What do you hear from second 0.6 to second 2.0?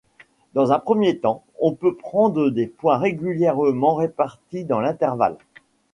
un premier temps, on peut